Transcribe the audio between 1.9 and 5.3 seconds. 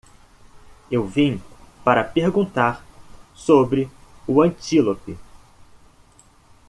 perguntar sobre o antílope.